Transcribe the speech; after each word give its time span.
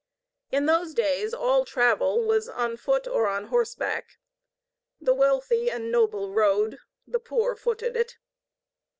In 0.51 0.65
those 0.65 0.95
days 0.95 1.31
all 1.31 1.63
travel 1.63 2.23
was 2.23 2.49
on 2.49 2.75
foot 2.75 3.05
or 3.07 3.27
on 3.27 3.49
horseback. 3.49 4.17
The 4.99 5.13
wealthy 5.13 5.69
and 5.69 5.91
noble 5.91 6.33
rode, 6.33 6.79
the 7.05 7.19
poor 7.19 7.55
footed 7.55 7.95
it. 7.95 8.17